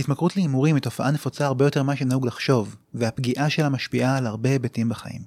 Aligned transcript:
התמכרות 0.00 0.36
להימורים 0.36 0.74
היא 0.74 0.82
תופעה 0.82 1.10
נפוצה 1.10 1.46
הרבה 1.46 1.64
יותר 1.64 1.82
ממה 1.82 1.96
שנהוג 1.96 2.26
לחשוב, 2.26 2.76
והפגיעה 2.94 3.50
שלה 3.50 3.68
משפיעה 3.68 4.16
על 4.16 4.26
הרבה 4.26 4.50
היבטים 4.50 4.88
בחיים. 4.88 5.22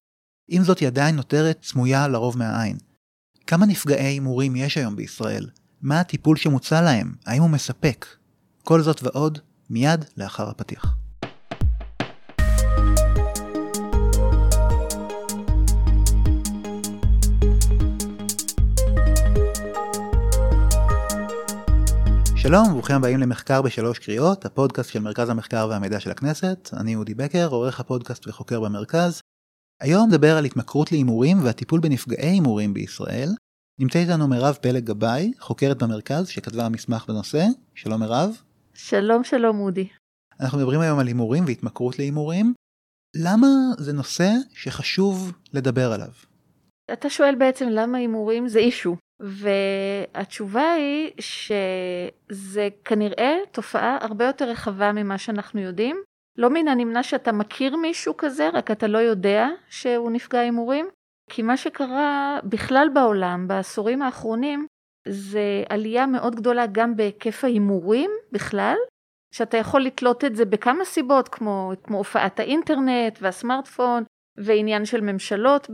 עם 0.47 0.63
זאת 0.63 0.79
היא 0.79 0.88
עדיין 0.88 1.15
נותרת 1.15 1.59
סמויה 1.63 2.07
לרוב 2.07 2.38
מהעין. 2.38 2.78
כמה 3.47 3.65
נפגעי 3.65 4.05
הימורים 4.05 4.55
יש 4.55 4.78
היום 4.78 4.96
בישראל? 4.96 5.49
מה 5.81 5.99
הטיפול 5.99 6.38
שמוצע 6.38 6.81
להם? 6.81 7.13
האם 7.25 7.41
הוא 7.41 7.49
מספק? 7.49 8.05
כל 8.63 8.81
זאת 8.81 9.04
ועוד, 9.04 9.39
מיד 9.70 10.05
לאחר 10.17 10.49
הפתיח. 10.49 10.96
שלום, 22.44 22.64
ברוכים 22.71 22.96
הבאים 22.96 23.20
למחקר 23.20 23.62
בשלוש 23.62 24.00
קריאות, 24.00 24.46
הפודקאסט 24.46 24.89
של 24.91 25.00
מרכז 25.00 25.30
המחקר 25.30 25.68
והמידע 25.70 26.00
של 26.00 26.12
הכנסת. 26.12 26.70
אני 26.80 26.95
אודי 26.95 27.13
בקר, 27.13 27.48
עורך 27.52 27.80
הפודקאסט 27.80 28.27
וחוקר 28.27 28.59
במרכז. 28.59 29.22
היום 29.81 30.08
נדבר 30.09 30.38
על 30.38 30.45
התמכרות 30.45 30.91
להימורים 30.91 31.38
והטיפול 31.44 31.80
בנפגעי 31.80 32.30
הימורים 32.30 32.73
בישראל. 32.73 33.30
נמצא 33.80 34.00
איתנו 34.00 34.27
מירב 34.27 34.58
פלג 34.62 34.84
גבאי, 34.84 35.34
חוקרת 35.40 35.84
במרכז 35.84 36.27
שכתבה 36.27 36.70
מסמך 36.70 37.05
בנושא. 37.08 37.45
שלום 37.76 38.00
מירב. 38.00 38.41
שלום 38.73 39.23
שלום 39.23 39.59
אודי. 39.59 39.88
אנחנו 40.39 40.58
מדברים 40.58 40.80
היום 40.80 41.00
על 41.00 41.08
הימורים 41.08 41.45
והתמכרות 41.45 42.00
להימורים. 42.00 42.53
למה 43.16 43.48
זה 43.78 43.94
נושא 43.94 44.30
שחשוב 44.53 45.31
לדבר 45.53 45.91
עליו? 45.91 46.12
אתה 46.94 47.09
שואל 47.09 47.36
בעצם 47.36 47.67
למה 47.70 47.98
הימורים 47.98 48.48
זה 48.48 48.59
אישו. 48.59 48.95
והתשובה 49.23 50.72
היא 50.72 51.12
שזה 51.20 52.68
כנראה 52.86 53.36
תופעה 53.52 53.98
הרבה 54.02 54.26
יותר 54.26 54.50
רחבה 54.50 54.91
ממה 54.91 55.18
שאנחנו 55.18 55.62
יודעים. 55.62 56.04
לא 56.38 56.50
מן 56.50 56.68
הנמנע 56.68 57.04
שאתה 57.04 57.31
מכיר 57.31 57.76
מישהו 57.76 58.17
כזה, 58.17 58.50
רק 58.50 58.72
אתה 58.72 58.88
לא 58.88 58.97
יודע 58.97 59.47
שהוא 59.70 60.12
נפגע 60.12 60.39
הימורים. 60.39 60.86
כי 61.30 61.42
מה 61.42 61.58
שקרה 61.58 62.39
בכלל 62.44 62.88
בעולם 62.94 63.47
בעשורים 63.47 64.02
האחרונים 64.02 64.67
זה 65.08 65.64
עלייה 65.69 66.06
מאוד 66.06 66.36
גדולה 66.36 66.66
גם 66.72 66.95
בהיקף 66.95 67.44
ההימורים 67.44 68.12
בכלל, 68.31 68.75
שאתה 69.36 69.58
יכול 69.58 69.81
לתלות 69.81 70.23
את 70.23 70.36
זה 70.36 70.45
בכמה 70.45 70.86
סיבות 70.86 71.30
כמו, 71.30 71.72
כמו 71.84 71.97
הופעת 71.97 72.40
האינטרנט 72.40 73.19
והסמארטפון 73.22 74.03
ועניין 74.38 74.86
של 74.86 75.02
ממשלות 75.02 75.67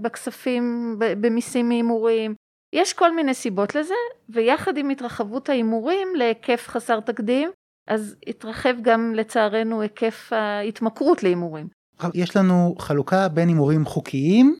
בכספים, 0.00 0.96
במיסים 0.98 1.68
מהימורים, 1.68 2.34
יש 2.72 2.92
כל 2.92 3.14
מיני 3.14 3.34
סיבות 3.34 3.74
לזה, 3.74 3.94
ויחד 4.28 4.76
עם 4.76 4.90
התרחבות 4.90 5.48
ההימורים 5.48 6.08
להיקף 6.16 6.64
חסר 6.68 7.00
תקדים, 7.00 7.50
אז 7.86 8.16
התרחב 8.26 8.74
גם 8.82 9.14
לצערנו 9.14 9.80
היקף 9.80 10.32
ההתמכרות 10.32 11.22
להימורים. 11.22 11.68
יש 12.14 12.36
לנו 12.36 12.74
חלוקה 12.78 13.28
בין 13.28 13.48
הימורים 13.48 13.84
חוקיים, 13.84 14.56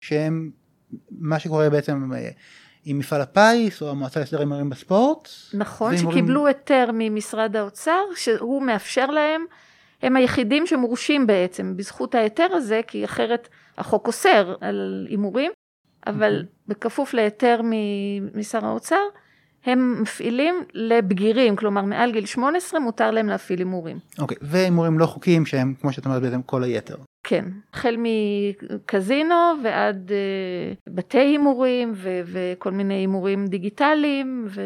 שהם 0.00 0.50
מה 1.10 1.38
שקורה 1.38 1.70
בעצם 1.70 2.12
אה, 2.14 2.30
עם 2.84 2.98
מפעל 2.98 3.20
הפיס 3.20 3.82
או 3.82 3.90
המועצה 3.90 4.20
להסדר 4.20 4.38
הימורים 4.38 4.70
בספורט. 4.70 5.28
נכון, 5.54 5.92
והימורים... 5.92 6.18
שקיבלו 6.18 6.46
היתר 6.46 6.90
ממשרד 6.94 7.56
האוצר, 7.56 8.00
שהוא 8.16 8.62
מאפשר 8.62 9.06
להם, 9.06 9.44
הם 10.02 10.16
היחידים 10.16 10.66
שמורשים 10.66 11.26
בעצם 11.26 11.76
בזכות 11.76 12.14
ההיתר 12.14 12.46
הזה, 12.52 12.80
כי 12.86 13.04
אחרת 13.04 13.48
החוק 13.78 14.06
אוסר 14.06 14.54
על 14.60 15.06
הימורים, 15.10 15.52
אבל 16.06 16.34
אוקיי. 16.36 16.48
בכפוף 16.68 17.14
להיתר 17.14 17.60
משר 18.34 18.66
האוצר, 18.66 19.02
הם 19.66 20.02
מפעילים 20.02 20.54
לבגירים, 20.74 21.56
כלומר 21.56 21.82
מעל 21.82 22.12
גיל 22.12 22.26
18 22.26 22.80
מותר 22.80 23.10
להם 23.10 23.28
להפעיל 23.28 23.58
הימורים. 23.58 23.98
אוקיי, 24.18 24.36
okay, 24.36 24.40
והימורים 24.42 24.98
לא 24.98 25.06
חוקיים 25.06 25.46
שהם, 25.46 25.74
כמו 25.80 25.92
שאת 25.92 26.04
אומרת, 26.04 26.22
בעצם 26.22 26.42
כל 26.42 26.64
היתר. 26.64 26.96
כן, 27.26 27.44
החל 27.72 27.96
מקזינו 27.98 29.34
ועד 29.64 30.10
uh, 30.10 30.90
בתי 30.90 31.18
הימורים 31.18 31.92
ו- 31.94 32.20
וכל 32.26 32.70
מיני 32.70 32.94
הימורים 32.94 33.46
דיגיטליים. 33.46 34.46
ו... 34.48 34.62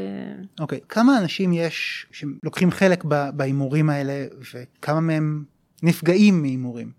אוקיי, 0.60 0.78
okay, 0.78 0.86
כמה 0.88 1.18
אנשים 1.18 1.52
יש 1.52 2.06
שלוקחים 2.12 2.70
חלק 2.70 3.04
בהימורים 3.32 3.90
האלה 3.90 4.26
וכמה 4.54 5.00
מהם 5.00 5.44
נפגעים 5.82 6.42
מהימורים? 6.42 6.90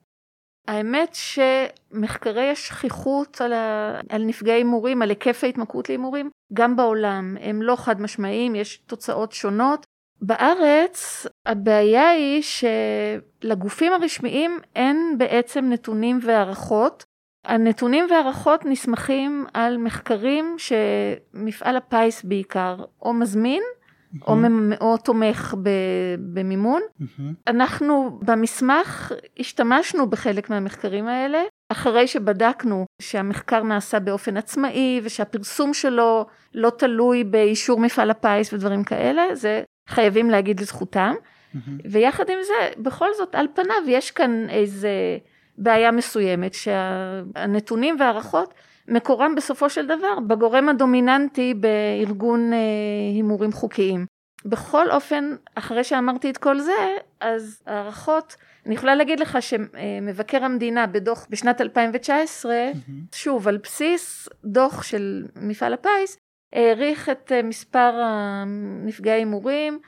האמת 0.69 1.15
שמחקרי 1.15 2.49
השכיחות 2.49 3.41
על, 3.41 3.53
ה... 3.53 3.99
על 4.09 4.23
נפגעי 4.23 4.53
הימורים, 4.53 5.01
על 5.01 5.09
היקף 5.09 5.43
ההתמכרות 5.43 5.89
להימורים, 5.89 6.29
גם 6.53 6.75
בעולם 6.75 7.37
הם 7.41 7.61
לא 7.61 7.75
חד 7.75 8.01
משמעיים, 8.01 8.55
יש 8.55 8.77
תוצאות 8.77 9.31
שונות. 9.31 9.85
בארץ 10.21 11.27
הבעיה 11.45 12.09
היא 12.09 12.43
שלגופים 12.43 13.93
הרשמיים 13.93 14.59
אין 14.75 15.15
בעצם 15.17 15.65
נתונים 15.69 16.19
והערכות. 16.21 17.03
הנתונים 17.45 18.05
והערכות 18.09 18.65
נסמכים 18.65 19.45
על 19.53 19.77
מחקרים 19.77 20.55
שמפעל 20.57 21.77
הפיס 21.77 22.23
בעיקר 22.23 22.75
או 23.01 23.13
מזמין 23.13 23.63
או 24.27 24.35
מאוד 24.49 24.99
תומך 24.99 25.55
במימון. 26.19 26.81
אנחנו 27.47 28.19
במסמך 28.21 29.11
השתמשנו 29.39 30.09
בחלק 30.09 30.49
מהמחקרים 30.49 31.07
האלה, 31.07 31.41
אחרי 31.71 32.07
שבדקנו 32.07 32.85
שהמחקר 33.01 33.63
נעשה 33.63 33.99
באופן 33.99 34.37
עצמאי 34.37 35.01
ושהפרסום 35.03 35.73
שלו 35.73 36.25
לא 36.53 36.69
תלוי 36.77 37.23
באישור 37.23 37.79
מפעל 37.79 38.11
הפיס 38.11 38.53
ודברים 38.53 38.83
כאלה, 38.83 39.35
זה 39.35 39.63
חייבים 39.89 40.29
להגיד 40.29 40.59
לזכותם. 40.59 41.13
ויחד 41.91 42.29
עם 42.29 42.37
זה, 42.47 42.81
בכל 42.81 43.07
זאת, 43.17 43.35
על 43.35 43.47
פניו 43.53 43.83
יש 43.87 44.11
כאן 44.11 44.49
איזה 44.49 44.91
בעיה 45.57 45.91
מסוימת, 45.91 46.53
שהנתונים 46.53 47.95
והערכות 47.99 48.53
מקורם 48.89 49.35
בסופו 49.35 49.69
של 49.69 49.85
דבר 49.85 50.19
בגורם 50.27 50.69
הדומיננטי 50.69 51.53
בארגון 51.53 52.53
אה, 52.53 52.57
הימורים 53.15 53.51
חוקיים. 53.51 54.05
בכל 54.45 54.91
אופן, 54.91 55.35
אחרי 55.55 55.83
שאמרתי 55.83 56.29
את 56.29 56.37
כל 56.37 56.59
זה, 56.59 56.95
אז 57.19 57.63
הערכות, 57.65 58.35
אני 58.65 58.75
יכולה 58.75 58.95
להגיד 58.95 59.19
לך 59.19 59.37
שמבקר 59.41 60.43
המדינה 60.43 60.87
בדוח 60.87 61.27
בשנת 61.29 61.61
2019, 61.61 62.53
mm-hmm. 62.53 63.15
שוב, 63.15 63.47
על 63.47 63.57
בסיס 63.57 64.29
דוח 64.45 64.83
של 64.83 65.25
מפעל 65.35 65.73
הפיס, 65.73 66.17
העריך 66.53 67.09
את 67.09 67.31
אה, 67.31 67.43
מספר 67.43 68.01
הנפגעי 68.03 69.13
הימורים 69.13 69.79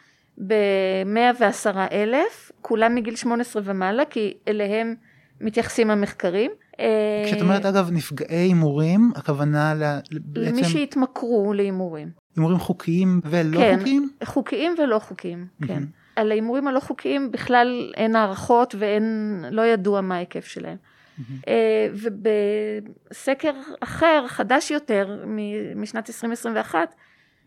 ב-110 0.47 1.77
אלף, 1.91 2.51
כולם 2.61 2.95
מגיל 2.95 3.15
18 3.15 3.61
ומעלה, 3.65 4.05
כי 4.05 4.37
אליהם 4.47 4.95
מתייחסים 5.41 5.91
המחקרים. 5.91 6.51
כשאת 7.25 7.41
אומרת 7.41 7.65
אגב 7.65 7.89
נפגעי 7.91 8.37
הימורים 8.37 9.11
הכוונה 9.15 9.73
בעצם 10.11 10.47
למי 10.47 10.63
שהתמכרו 10.63 11.53
להימורים. 11.53 12.09
הימורים 12.35 12.59
חוקיים 12.59 13.21
ולא 13.25 13.57
כן, 13.57 13.77
חוקיים? 13.77 14.09
חוקיים 14.23 14.75
ולא 14.77 14.99
חוקיים, 14.99 15.47
כן. 15.67 15.83
על 16.15 16.31
ההימורים 16.31 16.67
הלא 16.67 16.79
חוקיים 16.79 17.31
בכלל 17.31 17.91
אין 17.97 18.15
הערכות 18.15 18.75
ואין, 18.77 19.45
לא 19.51 19.61
ידוע 19.61 20.01
מה 20.01 20.15
ההיקף 20.15 20.45
שלהם. 20.45 20.77
אה, 21.47 21.87
ובסקר 21.93 23.53
אחר, 23.79 24.25
חדש 24.27 24.71
יותר, 24.71 25.23
משנת 25.75 26.09
2021, 26.09 26.95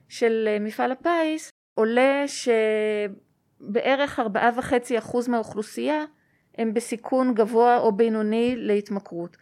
של 0.08 0.48
אה, 0.48 0.58
מפעל 0.60 0.92
הפיס, 0.92 1.50
עולה 1.74 2.24
שבערך 3.60 4.20
4.5% 4.20 5.28
מהאוכלוסייה 5.28 6.04
הם 6.58 6.74
בסיכון 6.74 7.34
גבוה 7.34 7.78
או 7.78 7.92
בינוני 7.92 8.54
להתמכרות. 8.56 9.36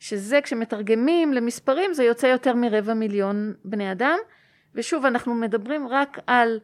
שזה 0.00 0.40
כשמתרגמים 0.40 1.32
למספרים 1.32 1.94
זה 1.94 2.04
יוצא 2.04 2.26
יותר 2.26 2.54
מרבע 2.54 2.94
מיליון 2.94 3.54
בני 3.64 3.92
אדם 3.92 4.18
ושוב 4.74 5.04
אנחנו 5.04 5.34
מדברים 5.34 5.88
רק 5.88 6.18
על 6.26 6.60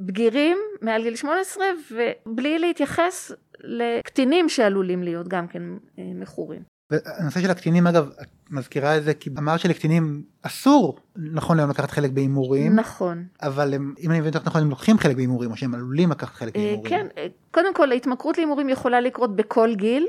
בגירים 0.00 0.58
מעל 0.80 1.02
גיל 1.02 1.16
18 1.16 1.66
ובלי 1.90 2.58
להתייחס 2.58 3.32
לקטינים 3.60 4.48
שעלולים 4.48 5.02
להיות 5.02 5.28
גם 5.28 5.48
כן 5.48 5.62
אה, 5.98 6.04
מכורים. 6.14 6.73
הנושא 6.92 7.40
של 7.40 7.50
הקטינים 7.50 7.86
אגב 7.86 8.10
את 8.22 8.28
מזכירה 8.50 8.96
את 8.96 9.04
זה 9.04 9.14
כי 9.14 9.30
אמרת 9.38 9.60
שלקטינים 9.60 10.22
אסור 10.42 10.98
נכון 11.16 11.58
היום 11.58 11.70
לקחת 11.70 11.90
חלק 11.90 12.10
בהימורים 12.10 12.76
נכון 12.76 13.26
אבל 13.42 13.74
הם, 13.74 13.94
אם 14.00 14.10
אני 14.10 14.20
מבין 14.20 14.34
אותך 14.34 14.46
נכון 14.46 14.62
הם 14.62 14.70
לוקחים 14.70 14.98
חלק 14.98 15.16
בהימורים 15.16 15.50
או 15.50 15.56
שהם 15.56 15.74
עלולים 15.74 16.10
לקחת 16.10 16.34
חלק 16.34 16.56
אה, 16.56 16.60
בהימורים. 16.62 16.90
כן 16.90 17.06
אה, 17.18 17.26
קודם 17.50 17.74
כל 17.74 17.92
ההתמכרות 17.92 18.38
להימורים 18.38 18.68
יכולה 18.68 19.00
לקרות 19.00 19.36
בכל 19.36 19.74
גיל 19.74 20.06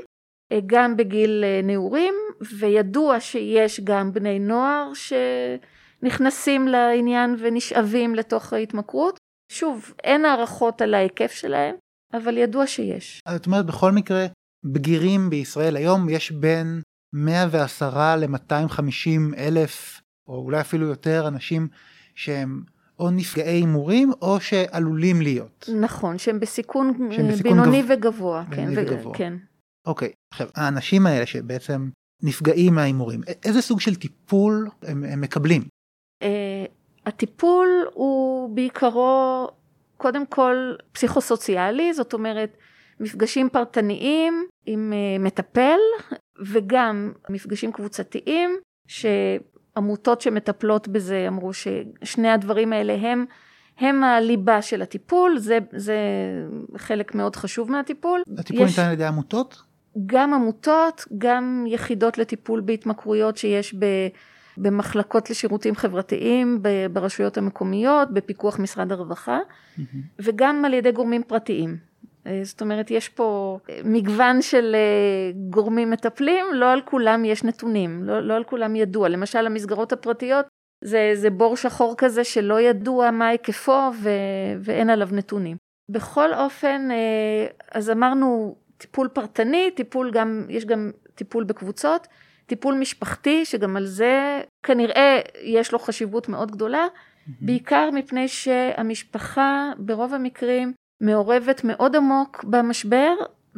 גם 0.66 0.96
בגיל 0.96 1.44
נעורים 1.62 2.14
וידוע 2.58 3.20
שיש 3.20 3.80
גם 3.80 4.12
בני 4.12 4.38
נוער 4.38 4.90
שנכנסים 4.94 6.68
לעניין 6.68 7.36
ונשאבים 7.38 8.14
לתוך 8.14 8.52
ההתמכרות 8.52 9.18
שוב 9.52 9.94
אין 10.04 10.24
הערכות 10.24 10.82
על 10.82 10.94
ההיקף 10.94 11.32
שלהם 11.32 11.74
אבל 12.14 12.38
ידוע 12.38 12.66
שיש. 12.66 13.20
זאת 13.28 13.46
אומרת 13.46 13.66
בכל 13.66 13.92
מקרה 13.92 14.26
בגירים 14.64 15.30
בישראל 15.30 15.76
היום 15.76 16.08
יש 16.08 16.30
בין 16.30 16.82
110 17.12 18.16
ל-250 18.16 19.36
אלף 19.36 20.00
או 20.28 20.34
אולי 20.36 20.60
אפילו 20.60 20.86
יותר 20.86 21.28
אנשים 21.28 21.68
שהם 22.14 22.62
או 22.98 23.10
נפגעי 23.10 23.48
הימורים 23.50 24.12
או 24.22 24.40
שעלולים 24.40 25.20
להיות. 25.22 25.68
נכון, 25.80 26.18
שהם 26.18 26.40
בסיכון, 26.40 27.10
שהם 27.10 27.28
בסיכון 27.28 27.52
בינוני 27.52 27.82
גב- 27.82 27.88
וגבוה. 27.90 28.44
בינוני 28.48 28.76
כן, 28.76 28.82
וגבוה. 28.94 29.14
כן. 29.14 29.34
אוקיי, 29.86 30.10
עכשיו 30.32 30.48
האנשים 30.54 31.06
האלה 31.06 31.26
שבעצם 31.26 31.88
נפגעים 32.22 32.74
מההימורים, 32.74 33.20
איזה 33.44 33.62
סוג 33.62 33.80
של 33.80 33.94
טיפול 33.94 34.68
הם, 34.82 35.04
הם 35.04 35.20
מקבלים? 35.20 35.62
אה, 36.22 36.64
הטיפול 37.06 37.68
הוא 37.94 38.54
בעיקרו 38.56 39.48
קודם 39.96 40.26
כל 40.26 40.56
פסיכוסוציאלי, 40.92 41.94
זאת 41.94 42.12
אומרת 42.12 42.56
מפגשים 43.00 43.48
פרטניים 43.48 44.46
עם 44.66 44.92
אה, 44.92 45.18
מטפל 45.24 45.78
וגם 46.46 47.12
מפגשים 47.28 47.72
קבוצתיים 47.72 48.56
שעמותות 48.88 50.20
שמטפלות 50.20 50.88
בזה 50.88 51.24
אמרו 51.28 51.50
ששני 51.52 52.30
הדברים 52.30 52.72
האלה 52.72 52.94
הם, 52.94 53.24
הם 53.78 54.04
הליבה 54.04 54.62
של 54.62 54.82
הטיפול, 54.82 55.38
זה, 55.38 55.58
זה 55.72 55.96
חלק 56.76 57.14
מאוד 57.14 57.36
חשוב 57.36 57.70
מהטיפול. 57.70 58.22
הטיפול 58.38 58.66
יש- 58.66 58.70
ניתן 58.70 58.88
על 58.88 58.92
ידי 58.92 59.04
עמותות? 59.04 59.62
גם 60.06 60.34
עמותות, 60.34 61.04
גם 61.18 61.64
יחידות 61.68 62.18
לטיפול 62.18 62.60
בהתמכרויות 62.60 63.36
שיש 63.36 63.74
ב, 63.74 63.84
במחלקות 64.58 65.30
לשירותים 65.30 65.74
חברתיים, 65.76 66.62
ברשויות 66.92 67.38
המקומיות, 67.38 68.10
בפיקוח 68.10 68.58
משרד 68.58 68.92
הרווחה, 68.92 69.38
וגם 70.18 70.64
על 70.64 70.74
ידי 70.74 70.92
גורמים 70.92 71.22
פרטיים. 71.22 71.76
אה, 72.26 72.40
זאת 72.42 72.60
אומרת, 72.60 72.90
יש 72.90 73.08
פה 73.08 73.58
אה, 73.70 73.80
מגוון 73.84 74.42
של 74.42 74.74
אה, 74.74 75.32
גורמים 75.50 75.90
מטפלים, 75.90 76.46
לא 76.52 76.72
על 76.72 76.82
כולם 76.84 77.24
יש 77.24 77.44
נתונים, 77.44 78.04
לא, 78.04 78.20
לא 78.20 78.34
על 78.34 78.44
כולם 78.44 78.76
ידוע. 78.76 79.08
למשל, 79.08 79.46
המסגרות 79.46 79.92
הפרטיות 79.92 80.46
זה, 80.84 81.10
זה 81.14 81.30
בור 81.30 81.56
שחור 81.56 81.94
כזה 81.98 82.24
שלא 82.24 82.60
ידוע 82.60 83.10
מה 83.10 83.28
היקפו 83.28 83.90
ו, 84.02 84.10
ואין 84.60 84.90
עליו 84.90 85.08
נתונים. 85.12 85.56
בכל 85.88 86.34
אופן, 86.34 86.88
אז 87.72 87.90
אמרנו 87.90 88.56
טיפול 88.78 89.08
פרטני, 89.08 89.70
טיפול 89.70 90.10
גם, 90.10 90.46
יש 90.48 90.64
גם 90.64 90.90
טיפול 91.14 91.44
בקבוצות, 91.44 92.06
טיפול 92.46 92.74
משפחתי, 92.74 93.44
שגם 93.44 93.76
על 93.76 93.86
זה 93.86 94.40
כנראה 94.62 95.20
יש 95.42 95.72
לו 95.72 95.78
חשיבות 95.78 96.28
מאוד 96.28 96.50
גדולה, 96.50 96.86
בעיקר 97.40 97.90
מפני 97.92 98.28
שהמשפחה 98.28 99.72
ברוב 99.78 100.14
המקרים 100.14 100.72
מעורבת 101.00 101.60
מאוד 101.64 101.96
עמוק 101.96 102.44
במשבר 102.44 103.14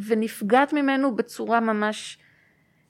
ונפגעת 0.07 0.73
ממנו 0.73 1.17
בצורה 1.17 1.61
ממש 1.61 2.19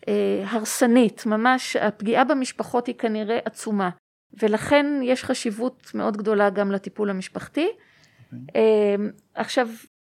אה, 0.08 0.44
הרסנית, 0.46 1.26
ממש 1.26 1.76
הפגיעה 1.76 2.24
במשפחות 2.24 2.86
היא 2.86 2.94
כנראה 2.94 3.38
עצומה. 3.44 3.90
ולכן 4.42 4.86
יש 5.02 5.24
חשיבות 5.24 5.90
מאוד 5.94 6.16
גדולה 6.16 6.50
גם 6.50 6.72
לטיפול 6.72 7.10
המשפחתי. 7.10 7.68
אה, 8.56 8.94
עכשיו 9.34 9.68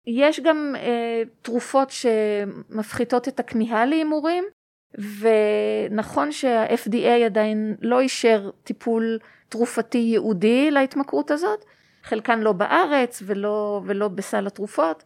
יש 0.07 0.41
גם 0.41 0.75
אה, 0.79 1.23
תרופות 1.43 1.91
שמפחיתות 1.91 3.29
את 3.29 3.41
הכמיהה 3.41 3.87
להימורים 3.87 4.45
ונכון 4.99 6.33
שה-FDA 6.33 7.25
עדיין 7.27 7.77
לא 7.81 8.01
אישר 8.01 8.51
טיפול 8.65 9.19
תרופתי 9.49 9.99
ייעודי 9.99 10.71
להתמכרות 10.71 11.31
הזאת, 11.31 11.65
חלקן 12.05 12.41
לא 12.41 12.53
בארץ 12.53 13.23
ולא, 13.27 13.83
ולא 13.87 14.09
בסל 14.09 14.47
התרופות, 14.47 15.05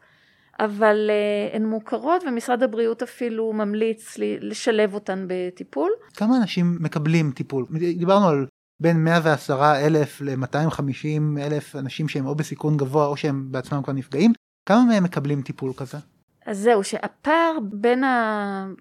אבל 0.60 1.10
uh, 1.10 1.56
הן 1.56 1.64
מוכרות 1.64 2.24
ומשרד 2.26 2.62
הבריאות 2.62 3.02
אפילו 3.02 3.52
ממליץ 3.52 4.18
לי, 4.18 4.36
לשלב 4.40 4.94
אותן 4.94 5.24
בטיפול. 5.28 5.90
כמה 6.14 6.36
אנשים 6.36 6.76
מקבלים 6.80 7.32
טיפול? 7.34 7.66
דיברנו 7.98 8.28
על 8.28 8.46
בין 8.80 9.04
110 9.04 9.74
אלף 9.86 10.20
ל-250 10.20 11.40
אלף 11.40 11.76
אנשים 11.76 12.08
שהם 12.08 12.26
או 12.26 12.34
בסיכון 12.34 12.76
גבוה 12.76 13.06
או 13.06 13.16
שהם 13.16 13.46
בעצמם 13.50 13.82
כבר 13.82 13.92
נפגעים, 13.92 14.32
כמה 14.66 14.84
מהם 14.84 15.04
מקבלים 15.04 15.42
טיפול 15.42 15.72
כזה? 15.76 15.98
אז 16.46 16.58
זהו, 16.58 16.84
שהפער 16.84 17.58
בין 17.62 18.04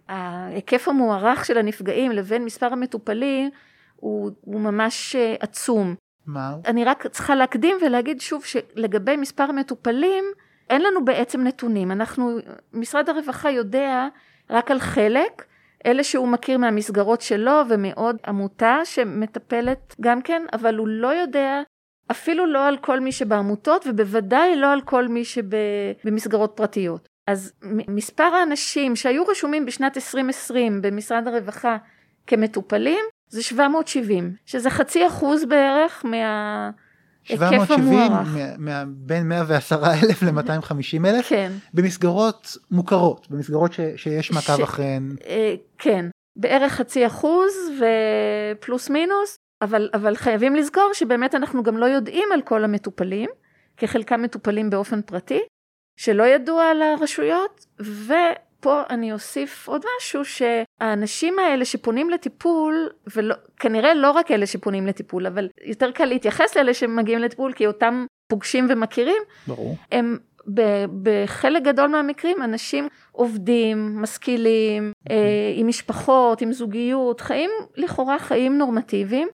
ההיקף 0.07 0.87
המוערך 0.87 1.45
של 1.45 1.57
הנפגעים 1.57 2.11
לבין 2.11 2.45
מספר 2.45 2.73
המטופלים 2.73 3.49
הוא, 3.95 4.31
הוא 4.41 4.61
ממש 4.61 5.15
אה, 5.15 5.35
עצום. 5.39 5.95
מה? 6.27 6.55
אני 6.65 6.85
רק 6.85 7.07
צריכה 7.07 7.35
להקדים 7.35 7.77
ולהגיד 7.81 8.21
שוב 8.21 8.45
שלגבי 8.45 9.17
מספר 9.17 9.43
המטופלים, 9.43 10.25
אין 10.69 10.81
לנו 10.81 11.05
בעצם 11.05 11.41
נתונים. 11.41 11.91
אנחנו, 11.91 12.37
משרד 12.73 13.09
הרווחה 13.09 13.51
יודע 13.51 14.07
רק 14.49 14.71
על 14.71 14.79
חלק, 14.79 15.45
אלה 15.85 16.03
שהוא 16.03 16.27
מכיר 16.27 16.57
מהמסגרות 16.57 17.21
שלו 17.21 17.61
ומעוד 17.69 18.17
עמותה 18.27 18.79
שמטפלת 18.83 19.95
גם 20.01 20.21
כן, 20.21 20.41
אבל 20.53 20.77
הוא 20.77 20.87
לא 20.87 21.07
יודע 21.07 21.61
אפילו 22.11 22.45
לא 22.45 22.67
על 22.67 22.77
כל 22.77 22.99
מי 22.99 23.11
שבעמותות 23.11 23.87
ובוודאי 23.87 24.55
לא 24.55 24.71
על 24.71 24.81
כל 24.81 25.07
מי 25.07 25.25
שבמסגרות 25.25 26.53
פרטיות. 26.55 27.09
אז 27.27 27.53
מספר 27.87 28.23
האנשים 28.23 28.95
שהיו 28.95 29.25
רשומים 29.25 29.65
בשנת 29.65 29.97
2020 29.97 30.81
במשרד 30.81 31.27
הרווחה 31.27 31.77
כמטופלים 32.27 33.05
זה 33.29 33.43
770, 33.43 34.33
שזה 34.45 34.69
חצי 34.69 35.07
אחוז 35.07 35.45
בערך 35.45 36.05
מההיקף 36.05 36.73
770 37.29 37.99
המוערך. 37.99 38.27
מה- 38.27 38.55
מה- 38.57 38.83
בין 38.87 39.27
110 39.29 39.81
אלף 40.03 40.23
ל-250 40.23 41.05
אלף 41.05 41.29
כן, 41.29 41.51
במסגרות 41.73 42.57
מוכרות, 42.71 43.27
במסגרות 43.29 43.73
ש, 43.73 43.79
שיש 43.95 44.31
מעקב 44.31 44.57
ש- 44.57 44.59
אחריהן. 44.59 45.15
אה, 45.27 45.53
כן, 45.77 46.05
בערך 46.35 46.73
חצי 46.73 47.07
אחוז 47.07 47.53
ופלוס 47.79 48.89
מינוס, 48.89 49.35
אבל, 49.61 49.89
אבל 49.93 50.15
חייבים 50.15 50.55
לזכור 50.55 50.89
שבאמת 50.93 51.35
אנחנו 51.35 51.63
גם 51.63 51.77
לא 51.77 51.85
יודעים 51.85 52.29
על 52.33 52.41
כל 52.41 52.63
המטופלים, 52.63 53.29
כי 53.77 53.87
חלקם 53.87 54.21
מטופלים 54.21 54.69
באופן 54.69 55.01
פרטי, 55.01 55.39
שלא 55.99 56.23
ידוע 56.23 56.63
לרשויות, 56.73 57.65
ופה 58.65 58.81
אני 58.89 59.13
אוסיף 59.13 59.67
עוד 59.67 59.85
משהו, 59.97 60.21
שהאנשים 60.25 61.39
האלה 61.39 61.65
שפונים 61.65 62.09
לטיפול, 62.09 62.89
וכנראה 63.07 63.93
לא 63.93 64.11
רק 64.11 64.31
אלה 64.31 64.45
שפונים 64.45 64.87
לטיפול, 64.87 65.27
אבל 65.27 65.49
יותר 65.65 65.91
קל 65.91 66.05
להתייחס 66.05 66.57
לאלה 66.57 66.73
שמגיעים 66.73 67.19
לטיפול, 67.19 67.53
כי 67.53 67.67
אותם 67.67 68.05
פוגשים 68.27 68.67
ומכירים, 68.69 69.21
ברור. 69.47 69.77
הם 69.91 70.17
ב- 70.53 70.85
בחלק 71.03 71.63
גדול 71.63 71.87
מהמקרים 71.87 72.41
אנשים 72.43 72.87
עובדים, 73.11 74.01
משכילים, 74.01 74.91
אה, 75.09 75.53
עם 75.55 75.67
משפחות, 75.67 76.41
עם 76.41 76.53
זוגיות, 76.53 77.21
חיים 77.21 77.49
לכאורה 77.75 78.19
חיים 78.19 78.57
נורמטיביים, 78.57 79.27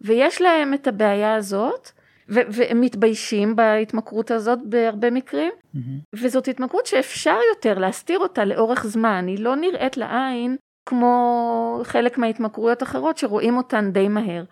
ויש 0.00 0.42
להם 0.42 0.74
את 0.74 0.86
הבעיה 0.86 1.34
הזאת, 1.34 1.90
והם 2.28 2.80
מתביישים 2.80 3.56
בהתמכרות 3.56 4.30
הזאת 4.30 4.58
בהרבה 4.64 5.10
מקרים, 5.10 5.52
מהמם. 5.74 5.98
וזאת 6.14 6.48
התמכרות 6.48 6.86
שאפשר 6.86 7.36
יותר 7.54 7.78
להסתיר 7.78 8.18
אותה 8.18 8.44
לאורך 8.44 8.86
זמן, 8.86 9.24
היא 9.26 9.38
לא 9.38 9.56
נראית 9.56 9.96
לעין 9.96 10.56
כמו 10.86 11.80
חלק 11.84 12.18
מההתמכרויות 12.18 12.82
האחרות 12.82 13.18
שרואים 13.18 13.56
אותן 13.56 13.90
די 13.92 14.08
מהר. 14.08 14.44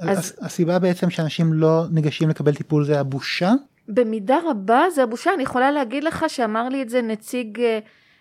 אז- 0.00 0.18
אז 0.18 0.36
הסיבה 0.40 0.78
בעצם 0.78 1.10
שאנשים 1.10 1.52
לא 1.52 1.82
ניגשים 1.92 2.28
לקבל 2.28 2.54
טיפול 2.54 2.84
זה 2.84 3.00
הבושה? 3.00 3.52
במידה 3.88 4.38
רבה 4.50 4.84
זה 4.94 5.02
הבושה, 5.02 5.34
אני 5.34 5.42
יכולה 5.42 5.70
להגיד 5.70 6.04
לך 6.04 6.24
שאמר 6.28 6.68
לי 6.68 6.82
את 6.82 6.88
זה 6.88 7.02
נציג 7.02 7.60
אה, 7.60 7.78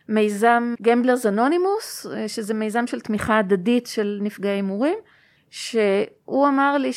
מיזם 0.09 0.73
Gamblers 0.81 1.25
Anonymous, 1.25 2.05
אה, 2.13 2.27
שזה 2.27 2.53
מיזם 2.53 2.87
של 2.87 2.99
תמיכה 2.99 3.37
הדדית 3.37 3.87
של 3.87 4.19
נפגעי 4.21 4.51
הימורים, 4.51 4.97
שהוא 5.51 6.47
אמר 6.47 6.77
לי 6.77 6.91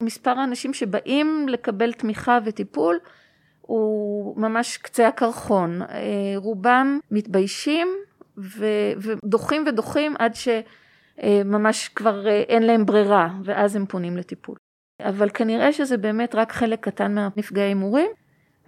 שמספר 0.00 0.38
האנשים 0.38 0.74
שבאים 0.74 1.46
לקבל 1.48 1.92
תמיכה 1.92 2.38
וטיפול 2.44 2.98
הוא 3.60 4.40
ממש 4.40 4.76
קצה 4.76 5.08
הקרחון. 5.08 5.82
אה, 5.82 5.88
רובם 6.36 6.98
מתביישים 7.10 7.88
ו- 8.38 8.92
ודוחים 8.96 9.64
ודוחים 9.66 10.14
עד 10.18 10.32
שממש 10.34 11.88
כבר 11.88 12.28
אה, 12.28 12.42
אין 12.48 12.62
להם 12.62 12.86
ברירה, 12.86 13.28
ואז 13.44 13.76
הם 13.76 13.86
פונים 13.86 14.16
לטיפול. 14.16 14.56
אבל 15.02 15.30
כנראה 15.34 15.72
שזה 15.72 15.96
באמת 15.96 16.34
רק 16.34 16.52
חלק 16.52 16.80
קטן 16.80 17.14
מהנפגעי 17.14 17.64
הימורים. 17.64 18.10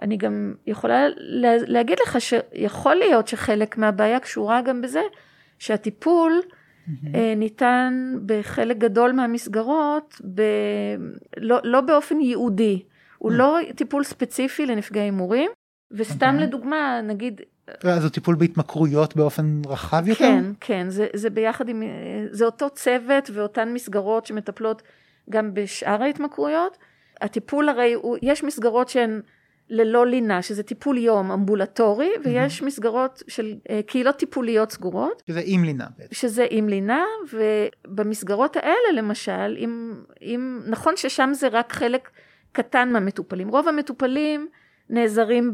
אני 0.03 0.17
גם 0.17 0.55
יכולה 0.67 1.09
לה, 1.17 1.57
להגיד 1.67 1.99
לך 2.07 2.21
שיכול 2.21 2.95
להיות 2.95 3.29
שחלק 3.29 3.79
מהבעיה 3.79 4.21
קשורה 4.21 4.63
גם 4.63 4.83
בזה 4.83 5.03
שהטיפול 5.59 6.43
אה, 6.45 6.57
ניתן 7.37 8.19
בחלק 8.27 8.79
גדול 8.79 9.13
מהמסגרות 9.13 10.21
ב... 10.35 10.43
לא, 11.37 11.61
לא 11.65 11.81
באופן 11.81 12.21
ייעודי. 12.21 12.83
הוא 13.19 13.33
לא 13.33 13.59
טיפול 13.77 14.05
ספציפי 14.05 14.67
לנפגעי 14.67 15.03
הימורים, 15.03 15.51
וסתם 15.91 16.29
אוקיי. 16.35 16.47
לדוגמה, 16.47 17.01
נגיד, 17.05 17.41
אז 17.83 18.05
הוא 18.05 18.11
טיפול 18.11 18.35
בהתמכרויות 18.35 19.17
באופן 19.17 19.63
רחב 19.67 20.09
יותר? 20.09 20.25
כן, 20.25 20.45
כן, 20.61 20.91
זה, 20.91 21.07
זה 21.15 21.31
ביחד 21.31 21.69
עם, 21.69 21.83
זה 22.31 22.45
אותו 22.45 22.71
צוות 22.71 23.31
ואותן 23.33 23.73
מסגרות 23.75 24.27
שמטפלות 24.27 24.83
גם 25.31 25.55
בשאר 25.55 26.03
ההתמכרויות. 26.03 26.79
הטיפול 27.21 27.69
הרי, 27.69 27.93
הוא, 27.93 28.17
יש 28.23 28.45
מסגרות 28.45 28.89
שהן 28.89 29.21
ללא 29.71 30.07
לינה, 30.07 30.43
שזה 30.43 30.63
טיפול 30.63 30.99
יום 30.99 31.31
אמבולטורי, 31.31 32.11
ויש 32.25 32.63
מסגרות 32.63 33.23
של 33.29 33.55
אה, 33.71 33.81
קהילות 33.87 34.17
טיפוליות 34.17 34.73
סגורות, 34.73 35.23
שזה 35.27 35.43
עם 35.45 35.65
לינה 35.65 35.87
בעצם. 35.99 36.15
שזה 36.15 36.47
עם 36.51 36.69
לינה, 36.69 37.05
ובמסגרות 37.33 38.57
האלה 38.57 38.93
למשל, 38.95 39.57
אם, 39.59 39.95
אם, 40.23 40.61
נכון 40.67 40.97
ששם 40.97 41.31
זה 41.33 41.49
רק 41.49 41.73
חלק 41.73 42.11
קטן 42.53 42.93
מהמטופלים. 42.93 43.49
רוב 43.49 43.69
המטופלים 43.69 44.49
נעזרים 44.91 45.53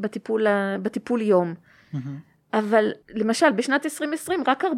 בטיפול, 0.00 0.46
בטיפול 0.82 1.22
יום. 1.22 1.54
Mm-hmm. 1.94 1.98
אבל 2.52 2.92
למשל 3.14 3.50
בשנת 3.50 3.84
2020 3.84 4.42
רק 4.46 4.64
4% 4.64 4.68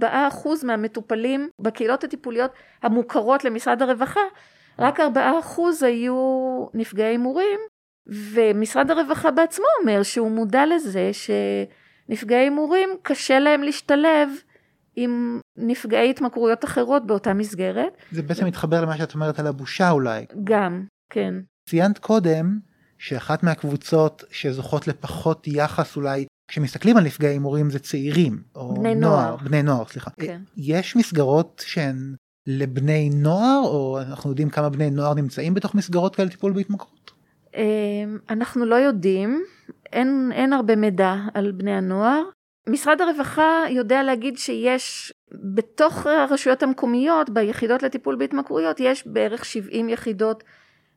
מהמטופלים 0.64 1.50
בקהילות 1.58 2.04
הטיפוליות 2.04 2.50
המוכרות 2.82 3.44
למשרד 3.44 3.82
הרווחה, 3.82 4.20
רק 4.78 5.00
4% 5.00 5.02
היו 5.82 6.16
נפגעי 6.74 7.06
הימורים, 7.06 7.60
ומשרד 8.06 8.90
הרווחה 8.90 9.30
בעצמו 9.30 9.64
אומר 9.80 10.02
שהוא 10.02 10.30
מודע 10.30 10.66
לזה 10.66 11.10
שנפגעי 11.12 12.38
הימורים 12.38 12.90
קשה 13.02 13.38
להם 13.38 13.62
להשתלב 13.62 14.28
עם 14.96 15.40
נפגעי 15.56 16.10
התמכרויות 16.10 16.64
אחרות 16.64 17.06
באותה 17.06 17.34
מסגרת. 17.34 17.96
זה 18.12 18.22
בעצם 18.22 18.46
מתחבר 18.46 18.82
למה 18.82 18.96
שאת 18.96 19.14
אומרת 19.14 19.38
על 19.38 19.46
הבושה 19.46 19.90
אולי. 19.90 20.24
גם, 20.44 20.84
כן. 21.10 21.34
ציינת 21.68 21.98
קודם 21.98 22.58
שאחת 22.98 23.42
מהקבוצות 23.42 24.24
שזוכות 24.30 24.88
לפחות 24.88 25.46
יחס 25.46 25.96
אולי 25.96 26.26
כשמסתכלים 26.48 26.96
על 26.96 27.04
נפגעי 27.04 27.30
הימורים 27.30 27.70
זה 27.70 27.78
צעירים 27.78 28.42
או 28.54 28.74
בני 28.74 28.94
נוער, 28.94 29.20
נוער 29.20 29.36
בני 29.36 29.62
נוער 29.62 29.84
סליחה 29.84 30.10
כן. 30.10 30.40
יש 30.56 30.96
מסגרות 30.96 31.64
שהן 31.66 32.14
לבני 32.46 33.10
נוער 33.10 33.60
או 33.64 33.98
אנחנו 34.00 34.30
יודעים 34.30 34.50
כמה 34.50 34.68
בני 34.68 34.90
נוער 34.90 35.14
נמצאים 35.14 35.54
בתוך 35.54 35.74
מסגרות 35.74 36.16
כאלה 36.16 36.30
טיפול 36.30 36.52
בהתמכרות? 36.52 37.13
אמ, 37.54 38.18
אנחנו 38.30 38.64
לא 38.66 38.74
יודעים 38.74 39.44
אין, 39.92 40.30
אין 40.34 40.52
הרבה 40.52 40.76
מידע 40.76 41.14
על 41.34 41.52
בני 41.52 41.72
הנוער 41.72 42.22
משרד 42.68 43.00
הרווחה 43.00 43.64
יודע 43.70 44.02
להגיד 44.02 44.38
שיש 44.38 45.12
בתוך 45.32 46.06
הרשויות 46.06 46.62
המקומיות 46.62 47.30
ביחידות 47.30 47.82
לטיפול 47.82 48.16
בהתמכרויות 48.16 48.80
יש 48.80 49.06
בערך 49.06 49.44
70 49.44 49.88
יחידות 49.88 50.44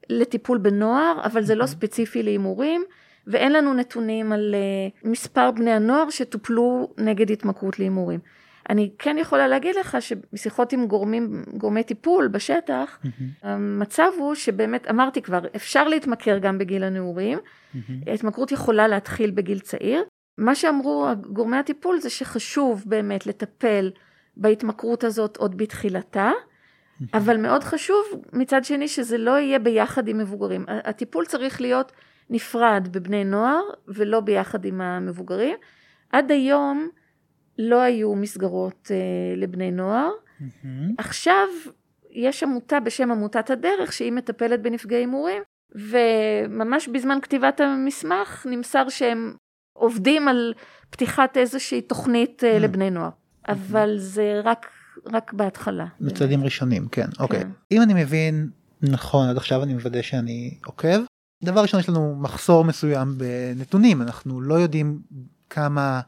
לטיפול 0.10 0.58
בנוער 0.58 1.22
אבל 1.24 1.44
זה 1.44 1.56
לא 1.56 1.64
אוקיי. 1.64 1.76
ספציפי 1.76 2.24
להימורים 2.24 2.84
ואין 3.28 3.54
לנו 3.54 3.74
נתונים 3.74 4.32
על 4.32 4.56
uh, 4.56 5.08
מספר 5.08 5.52
בני 5.52 5.72
הנוער 5.72 6.10
שטופלו 6.10 6.94
נגד 6.98 7.32
התמכרות 7.32 7.80
להימורים. 7.80 8.20
אני 8.70 8.90
כן 9.00 9.18
יכולה 9.18 9.48
להגיד 9.48 9.76
לך 9.76 9.98
שבשיחות 10.00 10.74
עם 10.74 10.88
גורמים, 10.88 11.44
גורמי 11.58 11.84
טיפול 11.84 12.28
בשטח, 12.28 13.00
mm-hmm. 13.04 13.08
המצב 13.44 14.12
הוא 14.18 14.36
שבאמת, 14.36 14.88
אמרתי 14.90 15.22
כבר, 15.22 15.40
אפשר 15.56 15.88
להתמכר 15.88 16.38
גם 16.38 16.58
בגיל 16.58 16.84
הנעורים, 16.84 17.40
mm-hmm. 17.40 18.12
התמכרות 18.14 18.52
יכולה 18.52 18.88
להתחיל 18.88 19.32
בגיל 19.32 19.60
צעיר. 19.60 20.04
מה 20.38 20.56
שאמרו 20.56 21.08
גורמי 21.34 21.58
הטיפול 21.58 22.00
זה 22.00 22.10
שחשוב 22.10 22.84
באמת 22.86 23.28
לטפל 23.28 23.92
בהתמכרות 24.38 25.04
הזאת 25.04 25.38
עוד 25.38 25.58
בתחילתה, 25.58 26.32
mm-hmm. 26.32 27.06
אבל 27.14 27.38
מאוד 27.38 27.64
חשוב 27.64 28.06
מצד 28.34 28.64
שני 28.64 28.88
שזה 28.88 29.18
לא 29.18 29.32
יהיה 29.32 29.60
ביחד 29.60 30.08
עם 30.08 30.18
מבוגרים. 30.18 30.66
הטיפול 30.68 31.26
צריך 31.26 31.62
להיות 31.62 31.92
נפרד 32.30 32.88
בבני 32.92 33.24
נוער 33.24 33.62
ולא 33.88 34.20
ביחד 34.20 34.66
עם 34.66 34.82
המבוגרים. 34.82 35.56
עד 36.12 36.32
היום 36.32 36.90
לא 37.58 37.82
היו 37.82 38.16
מסגרות 38.16 38.92
אה, 38.92 39.36
לבני 39.38 39.72
נוער. 39.72 40.10
Mm-hmm. 40.12 40.66
עכשיו 40.98 41.48
יש 42.12 42.44
עמותה 42.44 42.80
בשם 42.80 43.12
עמותת 43.12 43.50
הדרך 43.50 43.94
שהיא 43.94 44.12
מטפלת 44.12 44.62
בנפגעי 44.62 45.00
הימורים 45.00 45.44
וממש 45.76 46.88
בזמן 46.88 47.18
כתיבת 47.22 47.60
המסמך 47.60 48.46
נמסר 48.50 48.90
שהם 48.90 49.36
עובדים 49.74 50.28
על 50.28 50.54
פתיחת 50.90 51.38
איזושהי 51.38 51.82
תוכנית 51.82 52.44
mm-hmm. 52.44 52.60
לבני 52.60 52.90
נוער. 52.90 53.10
Mm-hmm. 53.10 53.52
אבל 53.52 53.98
זה 53.98 54.42
רק, 54.44 54.68
רק 55.14 55.34
בהתחלה. 55.34 55.86
בצעדים 56.02 56.44
ראשונים, 56.44 56.88
כן, 56.88 57.08
אוקיי. 57.20 57.40
כן. 57.40 57.50
אם 57.72 57.82
אני 57.82 57.94
מבין 57.94 58.50
נכון 58.82 59.30
עד 59.30 59.38
עכשיו 59.38 59.64
אני 59.64 59.74
מוודא 59.74 60.02
שאני 60.02 60.58
עוקב. 60.66 61.00
דבר 61.44 61.62
ראשון 61.62 61.80
יש 61.80 61.90
לנו 61.90 62.16
מחסור 62.16 62.64
מסוים 62.64 63.18
בנתונים 63.18 64.02
אנחנו 64.02 64.42
לא 64.42 64.54
יודעים 64.54 65.00
כמה 65.50 66.02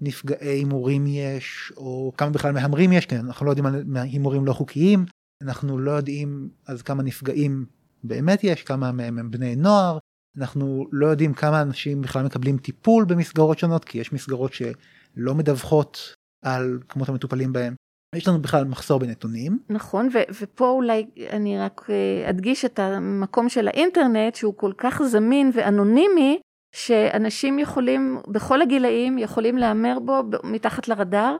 נפגעי 0.00 0.48
הימורים 0.48 1.04
יש 1.06 1.72
או 1.76 2.12
כמה 2.16 2.30
בכלל 2.30 2.52
מהמרים 2.52 2.92
יש 2.92 3.06
כן 3.06 3.26
אנחנו 3.26 3.46
לא 3.46 3.50
יודעים 3.50 3.66
על 3.66 3.84
הימורים 3.94 4.46
לא 4.46 4.52
חוקיים 4.52 5.04
אנחנו 5.42 5.78
לא 5.78 5.90
יודעים 5.90 6.48
אז 6.66 6.82
כמה 6.82 7.02
נפגעים 7.02 7.66
באמת 8.04 8.44
יש 8.44 8.62
כמה 8.62 8.92
מהם 8.92 9.18
הם 9.18 9.30
בני 9.30 9.56
נוער 9.56 9.98
אנחנו 10.38 10.86
לא 10.92 11.06
יודעים 11.06 11.34
כמה 11.34 11.62
אנשים 11.62 12.02
בכלל 12.02 12.24
מקבלים 12.24 12.58
טיפול 12.58 13.04
במסגרות 13.04 13.58
שונות 13.58 13.84
כי 13.84 13.98
יש 13.98 14.12
מסגרות 14.12 14.52
שלא 14.52 15.34
מדווחות 15.34 16.14
על 16.44 16.78
כמות 16.88 17.08
המטופלים 17.08 17.52
בהם 17.52 17.74
יש 18.16 18.28
לנו 18.28 18.42
בכלל 18.42 18.64
מחסור 18.64 19.00
בנתונים. 19.00 19.58
נכון, 19.68 20.08
ו- 20.12 20.32
ופה 20.40 20.68
אולי 20.68 21.06
אני 21.30 21.58
רק 21.58 21.86
אה, 21.90 22.30
אדגיש 22.30 22.64
את 22.64 22.78
המקום 22.78 23.48
של 23.48 23.68
האינטרנט 23.68 24.34
שהוא 24.34 24.54
כל 24.56 24.72
כך 24.78 25.02
זמין 25.02 25.50
ואנונימי, 25.54 26.40
שאנשים 26.72 27.58
יכולים, 27.58 28.20
בכל 28.28 28.62
הגילאים, 28.62 29.18
יכולים 29.18 29.58
להמר 29.58 29.98
בו 29.98 30.22
מתחת 30.44 30.88
לרדאר, 30.88 31.36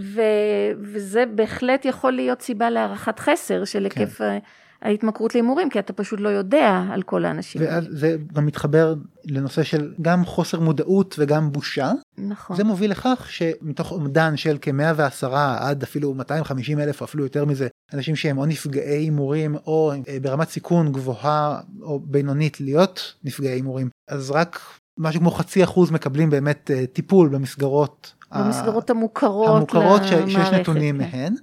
ו- 0.00 0.72
וזה 0.82 1.26
בהחלט 1.26 1.84
יכול 1.84 2.12
להיות 2.12 2.42
סיבה 2.42 2.70
להערכת 2.70 3.18
חסר 3.18 3.64
של 3.64 3.86
כן. 3.90 4.04
ההתמכרות 4.82 5.34
להימורים 5.34 5.70
כי 5.70 5.78
אתה 5.78 5.92
פשוט 5.92 6.20
לא 6.20 6.28
יודע 6.28 6.82
על 6.90 7.02
כל 7.02 7.24
האנשים. 7.24 7.62
וזה 7.64 8.16
גם 8.32 8.46
מתחבר 8.46 8.94
לנושא 9.24 9.62
של 9.62 9.92
גם 10.02 10.24
חוסר 10.24 10.60
מודעות 10.60 11.16
וגם 11.18 11.52
בושה. 11.52 11.92
נכון. 12.18 12.56
זה 12.56 12.64
מוביל 12.64 12.90
לכך 12.90 13.26
שמתוך 13.30 13.92
אומדן 13.92 14.36
של 14.36 14.58
כ-110 14.60 15.26
עד 15.58 15.82
אפילו 15.82 16.14
250 16.14 16.80
אלף 16.80 17.00
או 17.00 17.06
אפילו 17.06 17.24
יותר 17.24 17.44
מזה 17.44 17.68
אנשים 17.94 18.16
שהם 18.16 18.38
או 18.38 18.46
נפגעי 18.46 18.96
הימורים 18.96 19.56
או 19.66 19.92
אה, 20.08 20.16
ברמת 20.22 20.48
סיכון 20.48 20.92
גבוהה 20.92 21.60
או 21.82 22.00
בינונית 22.00 22.60
להיות 22.60 23.14
נפגעי 23.24 23.50
הימורים 23.50 23.88
אז 24.08 24.30
רק 24.30 24.60
משהו 24.98 25.20
כמו 25.20 25.30
חצי 25.30 25.64
אחוז 25.64 25.90
מקבלים 25.90 26.30
באמת 26.30 26.70
אה, 26.70 26.84
טיפול 26.92 27.28
במסגרות 27.28 28.14
במסגרות 28.34 28.90
המוכרות, 28.90 29.48
המוכרות 29.48 30.02
שיש 30.04 30.36
נתונים 30.36 30.98
כן. 30.98 31.10
מהן. 31.10 31.34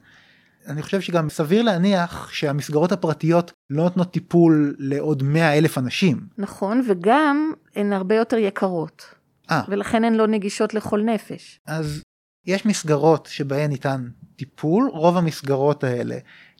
אני 0.67 0.81
חושב 0.81 1.01
שגם 1.01 1.29
סביר 1.29 1.61
להניח 1.61 2.29
שהמסגרות 2.31 2.91
הפרטיות 2.91 3.51
לא 3.69 3.83
נותנות 3.83 4.11
טיפול 4.11 4.75
לעוד 4.79 5.23
100 5.23 5.57
אלף 5.57 5.77
אנשים. 5.77 6.27
נכון, 6.37 6.81
וגם 6.87 7.53
הן 7.75 7.93
הרבה 7.93 8.15
יותר 8.15 8.37
יקרות. 8.37 9.05
아. 9.47 9.51
אה. 9.51 9.61
ולכן 9.67 10.03
הן 10.03 10.13
לא 10.13 10.27
נגישות 10.27 10.73
לכל 10.73 11.01
נפש. 11.01 11.59
אז 11.67 12.01
יש 12.45 12.65
מסגרות 12.65 13.27
שבהן 13.31 13.69
ניתן 13.69 14.07
טיפול, 14.35 14.89
רוב 14.93 15.17
המסגרות 15.17 15.83
האלה 15.83 16.17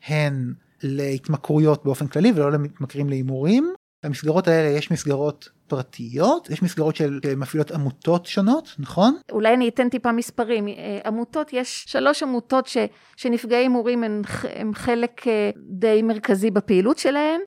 הן 0.07 0.53
להתמכרויות 0.83 1.85
באופן 1.85 2.07
כללי 2.07 2.31
ולא 2.35 2.51
למתמכרים 2.51 3.09
להימורים. 3.09 3.73
במסגרות 4.05 4.47
האלה 4.47 4.77
יש 4.77 4.91
מסגרות 4.91 5.49
פרטיות, 5.67 6.49
יש 6.49 6.63
מסגרות 6.63 6.95
של 6.95 7.19
מפעילות 7.37 7.71
עמותות 7.71 8.25
שונות, 8.25 8.75
נכון? 8.79 9.15
אולי 9.31 9.53
אני 9.53 9.69
אתן 9.69 9.89
טיפה 9.89 10.11
מספרים. 10.11 10.67
אה, 10.67 10.99
עמותות, 11.05 11.53
יש 11.53 11.85
שלוש 11.87 12.23
עמותות 12.23 12.67
ש, 12.67 12.77
שנפגעי 13.15 13.59
הימורים 13.59 14.03
הם, 14.03 14.21
הם 14.55 14.73
חלק 14.73 15.27
אה, 15.27 15.49
די 15.57 16.01
מרכזי 16.01 16.51
בפעילות 16.51 16.97
שלהם. 16.97 17.41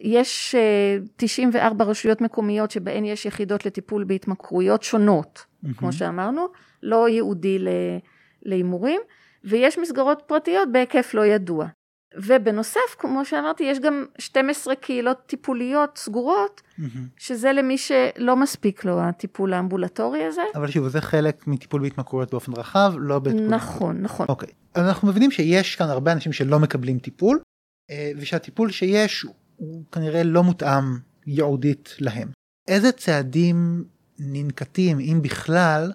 יש 0.00 0.54
94 1.16 1.84
אה, 1.84 1.90
רשויות 1.90 2.20
מקומיות 2.20 2.70
שבהן 2.70 3.04
יש 3.04 3.26
יחידות 3.26 3.66
לטיפול 3.66 4.04
בהתמכרויות 4.04 4.82
שונות, 4.82 5.38
mm-hmm. 5.38 5.78
כמו 5.78 5.92
שאמרנו, 5.92 6.46
לא 6.82 7.08
ייעודי 7.08 7.58
להימורים, 8.42 9.00
ויש 9.44 9.78
מסגרות 9.78 10.22
פרטיות 10.26 10.72
בהיקף 10.72 11.14
לא 11.14 11.26
ידוע. 11.26 11.66
ובנוסף, 12.16 12.94
כמו 12.98 13.24
שאמרתי, 13.24 13.64
יש 13.64 13.78
גם 13.78 14.04
12 14.18 14.74
קהילות 14.74 15.18
טיפוליות 15.26 15.98
סגורות, 15.98 16.62
mm-hmm. 16.78 16.82
שזה 17.16 17.52
למי 17.52 17.78
שלא 17.78 18.36
מספיק 18.36 18.84
לו 18.84 19.00
הטיפול 19.00 19.52
האמבולטורי 19.52 20.24
הזה. 20.24 20.42
אבל 20.54 20.70
שוב, 20.70 20.88
זה 20.88 21.00
חלק 21.00 21.46
מטיפול 21.46 21.82
בהתמכרויות 21.82 22.30
באופן 22.30 22.52
רחב, 22.52 22.94
לא 22.98 23.18
בטיפול... 23.18 23.48
נכון, 23.48 24.02
נכון. 24.02 24.26
אוקיי. 24.28 24.48
אז 24.74 24.86
אנחנו 24.86 25.08
מבינים 25.08 25.30
שיש 25.30 25.76
כאן 25.76 25.88
הרבה 25.88 26.12
אנשים 26.12 26.32
שלא 26.32 26.58
מקבלים 26.58 26.98
טיפול, 26.98 27.40
אה, 27.90 28.10
ושהטיפול 28.16 28.70
שיש 28.70 29.26
הוא 29.56 29.84
כנראה 29.92 30.22
לא 30.22 30.42
מותאם 30.42 30.84
ייעודית 31.26 31.96
להם. 31.98 32.28
איזה 32.68 32.92
צעדים 32.92 33.84
ננקטים, 34.18 34.98
אם 34.98 35.20
בכלל, 35.22 35.92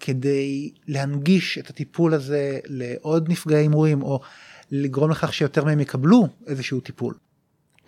כדי 0.00 0.70
להנגיש 0.86 1.58
את 1.58 1.70
הטיפול 1.70 2.14
הזה 2.14 2.58
לעוד 2.64 3.28
נפגעי 3.28 3.58
הימורים, 3.58 4.02
או 4.02 4.20
לגרום 4.70 5.10
לכך 5.10 5.32
שיותר 5.32 5.64
מהם 5.64 5.80
יקבלו 5.80 6.26
איזשהו 6.46 6.80
טיפול. 6.80 7.14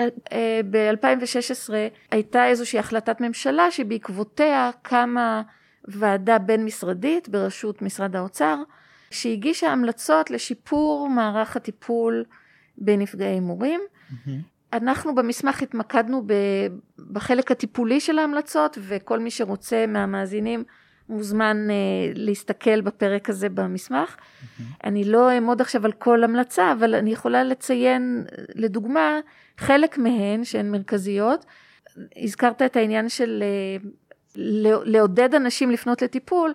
אה, 0.01 0.07
אה, 0.33 0.61
ב-2016 0.71 1.73
הייתה 2.11 2.47
איזושהי 2.47 2.79
החלטת 2.79 3.21
ממשלה 3.21 3.71
שבעקבותיה 3.71 4.71
קמה 4.83 5.43
ועדה 5.85 6.39
בין 6.39 6.65
משרדית 6.65 7.29
בראשות 7.29 7.83
משרד 7.83 8.17
האוצר 8.17 8.57
שהגישה 9.11 9.73
המלצות 9.73 10.31
לשיפור 10.31 11.09
מערך 11.09 11.57
הטיפול 11.57 12.25
בנפגעי 12.79 13.29
הימורים. 13.29 13.81
Mm-hmm. 13.81 14.31
אנחנו 14.73 15.15
במסמך 15.15 15.63
התמקדנו 15.63 16.27
בחלק 17.13 17.51
הטיפולי 17.51 18.01
של 18.01 18.19
ההמלצות 18.19 18.79
וכל 18.81 19.19
מי 19.19 19.31
שרוצה 19.31 19.87
מהמאזינים 19.87 20.65
מוזמן 21.11 21.71
אה, 21.71 21.75
להסתכל 22.15 22.81
בפרק 22.81 23.31
הזה 23.31 23.49
במסמך. 23.49 24.17
אני 24.85 25.05
לא 25.05 25.31
אעמוד 25.31 25.61
עכשיו 25.61 25.85
על 25.85 25.93
כל 25.93 26.25
המלצה, 26.25 26.73
אבל 26.73 26.95
אני 26.95 27.13
יכולה 27.13 27.45
לציין, 27.45 28.25
לדוגמה, 28.55 29.21
חלק 29.59 29.99
מהן 29.99 30.45
שהן 30.45 30.71
מרכזיות. 30.71 31.45
הזכרת 32.17 32.63
את 32.63 32.77
העניין 32.77 33.09
של 33.09 33.43
אה, 33.43 33.89
לעודד 34.85 35.35
אנשים 35.35 35.71
לפנות 35.71 36.03
לטיפול, 36.03 36.55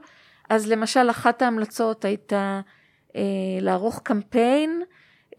אז 0.50 0.68
למשל 0.68 1.10
אחת 1.10 1.42
ההמלצות 1.42 2.06
הייתה 2.06 2.62
אה, 3.16 3.22
לערוך 3.62 4.02
קמפיין 4.04 4.82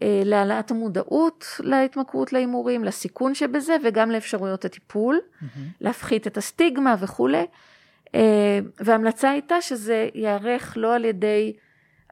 אה, 0.01 0.21
להעלאת 0.25 0.71
המודעות 0.71 1.45
להתמכרות 1.59 2.33
להימורים, 2.33 2.83
לסיכון 2.83 3.35
שבזה 3.35 3.75
וגם 3.83 4.11
לאפשרויות 4.11 4.65
הטיפול, 4.65 5.19
mm-hmm. 5.19 5.45
להפחית 5.81 6.27
את 6.27 6.37
הסטיגמה 6.37 6.95
וכולי. 6.99 7.45
אה, 8.15 8.59
וההמלצה 8.79 9.31
הייתה 9.31 9.61
שזה 9.61 10.09
ייערך 10.15 10.73
לא 10.77 10.95
על 10.95 11.05
ידי 11.05 11.53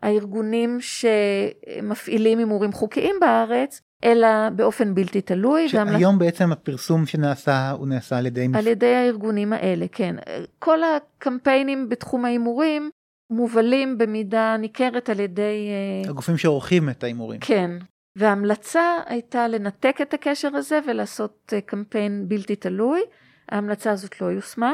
הארגונים 0.02 0.78
שמפעילים 0.82 2.38
הימורים 2.40 2.72
חוקיים 2.72 3.16
בארץ, 3.22 3.82
אלא 4.04 4.50
באופן 4.50 4.96
בלתי 4.96 5.22
תלוי. 5.22 5.70
שהיום 5.70 5.88
והמלצ... 5.94 6.20
בעצם 6.20 6.52
הפרסום 6.52 7.06
שנעשה 7.06 7.72
הוא 7.72 7.88
נעשה 7.88 8.18
על 8.18 8.26
ידי... 8.26 8.48
על 8.54 8.68
ידי 8.68 8.96
הארגונים 8.96 9.54
האלה, 9.54 9.86
כן. 9.92 10.16
כל 10.60 10.80
הקמפיינים 10.84 11.90
בתחום 11.90 12.26
ההימורים 12.26 12.90
מובלים 13.30 13.98
במידה 13.98 14.58
ניכרת 14.60 15.10
על 15.10 15.20
ידי... 15.20 15.70
אה, 16.04 16.10
הגופים 16.10 16.38
שעורכים 16.38 16.90
את 16.90 17.04
ההימורים. 17.04 17.40
כן. 17.40 17.72
וההמלצה 18.16 18.98
הייתה 19.06 19.48
לנתק 19.48 19.98
את 20.02 20.14
הקשר 20.14 20.56
הזה 20.56 20.80
ולעשות 20.88 21.54
אה, 21.54 21.62
קמפיין 21.62 22.26
בלתי 22.28 22.56
תלוי. 22.56 23.02
ההמלצה 23.50 23.92
הזאת 23.92 24.22
לא 24.22 24.26
יושמה. 24.26 24.74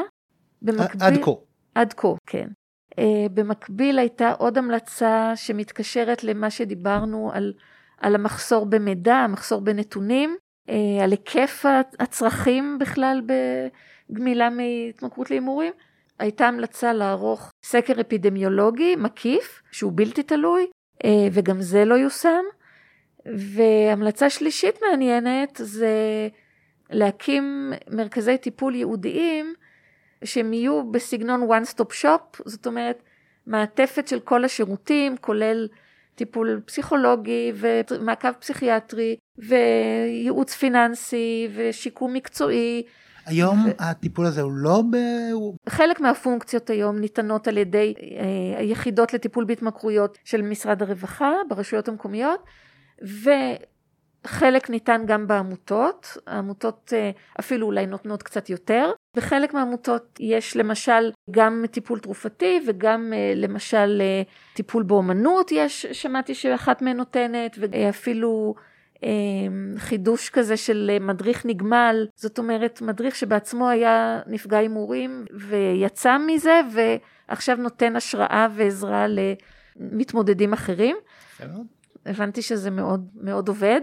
במקביל... 0.62 1.02
עד 1.02 1.24
כה. 1.24 1.30
עד 1.74 1.92
כה, 1.92 2.08
כן. 2.26 2.48
Uh, 2.90 3.28
במקביל 3.34 3.98
הייתה 3.98 4.32
עוד 4.32 4.58
המלצה 4.58 5.32
שמתקשרת 5.34 6.24
למה 6.24 6.50
שדיברנו 6.50 7.30
על, 7.34 7.52
על 7.98 8.14
המחסור 8.14 8.66
במידע, 8.66 9.14
המחסור 9.14 9.60
בנתונים, 9.60 10.36
uh, 10.68 10.72
על 11.02 11.10
היקף 11.10 11.64
הצרכים 12.00 12.78
בכלל 12.80 13.22
בגמילה 14.10 14.48
מהתמכרות 14.50 15.30
להימורים. 15.30 15.72
הייתה 16.18 16.48
המלצה 16.48 16.92
לערוך 16.92 17.52
סקר 17.64 18.00
אפידמיולוגי 18.00 18.96
מקיף, 18.96 19.62
שהוא 19.72 19.92
בלתי 19.94 20.22
תלוי, 20.22 20.66
uh, 21.02 21.06
וגם 21.32 21.60
זה 21.60 21.84
לא 21.84 21.94
יושם. 21.94 22.42
והמלצה 23.26 24.30
שלישית 24.30 24.78
מעניינת 24.82 25.60
זה 25.62 26.28
להקים 26.90 27.72
מרכזי 27.90 28.38
טיפול 28.38 28.74
ייעודיים 28.74 29.54
שהם 30.24 30.52
יהיו 30.52 30.90
בסגנון 30.90 31.48
one 31.50 31.74
stop 31.74 32.02
shop, 32.02 32.42
זאת 32.46 32.66
אומרת 32.66 33.02
מעטפת 33.46 34.08
של 34.08 34.20
כל 34.20 34.44
השירותים, 34.44 35.16
כולל 35.16 35.68
טיפול 36.14 36.60
פסיכולוגי 36.64 37.52
ומעקב 37.56 38.32
פסיכיאטרי 38.32 39.16
וייעוץ 39.38 40.54
פיננסי 40.54 41.48
ושיקום 41.54 42.12
מקצועי. 42.12 42.82
היום 43.26 43.66
ו... 43.66 43.70
הטיפול 43.78 44.26
הזה 44.26 44.40
הוא 44.40 44.52
לא 44.52 44.82
ב... 44.90 44.96
חלק 45.68 46.00
מהפונקציות 46.00 46.70
היום 46.70 46.98
ניתנות 46.98 47.48
על 47.48 47.58
ידי 47.58 47.94
אה, 48.00 48.58
היחידות 48.58 49.14
לטיפול 49.14 49.44
בהתמכרויות 49.44 50.18
של 50.24 50.42
משרד 50.42 50.82
הרווחה 50.82 51.32
ברשויות 51.48 51.88
המקומיות, 51.88 52.40
ו... 53.04 53.30
חלק 54.26 54.70
ניתן 54.70 55.02
גם 55.06 55.26
בעמותות, 55.26 56.16
העמותות 56.26 56.92
אה, 56.96 57.10
אפילו 57.40 57.66
אולי 57.66 57.86
נותנות 57.86 58.22
קצת 58.22 58.50
יותר, 58.50 58.90
בחלק 59.16 59.54
מהעמותות 59.54 60.18
יש 60.20 60.56
למשל 60.56 61.10
גם 61.30 61.64
טיפול 61.70 61.98
תרופתי 61.98 62.60
וגם 62.66 63.12
אה, 63.16 63.32
למשל 63.36 63.98
אה, 64.00 64.22
טיפול 64.54 64.82
באומנות 64.82 65.52
יש, 65.52 65.86
שמעתי 65.86 66.34
שאחת 66.34 66.82
מהן 66.82 66.96
נותנת, 66.96 67.56
ואפילו 67.58 68.54
חידוש 69.78 70.30
כזה 70.30 70.56
של 70.56 70.96
מדריך 71.00 71.46
נגמל, 71.46 72.06
זאת 72.16 72.38
אומרת 72.38 72.82
מדריך 72.82 73.16
שבעצמו 73.16 73.68
היה 73.68 74.20
נפגע 74.26 74.58
הימורים 74.58 75.24
ויצא 75.48 76.18
מזה 76.18 76.60
ועכשיו 76.72 77.56
נותן 77.56 77.96
השראה 77.96 78.48
ועזרה 78.54 79.06
למתמודדים 79.78 80.52
אחרים. 80.52 80.96
הבנתי 82.06 82.42
שזה 82.42 82.70
מאוד 82.70 83.08
מאוד 83.14 83.48
עובד. 83.48 83.80